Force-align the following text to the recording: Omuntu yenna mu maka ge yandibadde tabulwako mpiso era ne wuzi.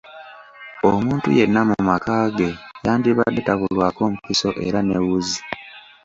Omuntu 0.91 1.27
yenna 1.37 1.61
mu 1.69 1.77
maka 1.89 2.15
ge 2.37 2.49
yandibadde 2.85 3.41
tabulwako 3.47 4.03
mpiso 4.13 4.49
era 4.65 4.79
ne 4.83 4.97
wuzi. 5.05 5.39